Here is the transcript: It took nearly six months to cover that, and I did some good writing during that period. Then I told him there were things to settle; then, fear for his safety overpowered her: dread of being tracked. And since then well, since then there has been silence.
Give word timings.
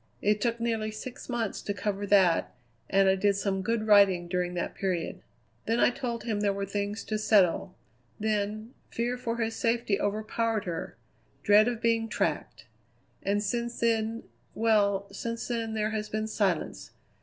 It 0.19 0.41
took 0.41 0.59
nearly 0.59 0.89
six 0.89 1.29
months 1.29 1.61
to 1.61 1.75
cover 1.75 2.07
that, 2.07 2.55
and 2.89 3.07
I 3.07 3.13
did 3.13 3.35
some 3.35 3.61
good 3.61 3.85
writing 3.85 4.27
during 4.27 4.55
that 4.55 4.73
period. 4.73 5.21
Then 5.67 5.79
I 5.79 5.91
told 5.91 6.23
him 6.23 6.39
there 6.39 6.51
were 6.51 6.65
things 6.65 7.03
to 7.03 7.19
settle; 7.19 7.75
then, 8.19 8.73
fear 8.89 9.15
for 9.15 9.37
his 9.37 9.55
safety 9.55 9.99
overpowered 10.01 10.65
her: 10.65 10.97
dread 11.43 11.67
of 11.67 11.83
being 11.83 12.09
tracked. 12.09 12.65
And 13.21 13.43
since 13.43 13.79
then 13.79 14.23
well, 14.55 15.05
since 15.13 15.47
then 15.47 15.75
there 15.75 15.91
has 15.91 16.09
been 16.09 16.25
silence. 16.25 16.89